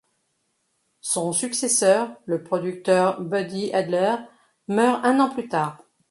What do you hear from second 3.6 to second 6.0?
Adler, meurt un an plus tard.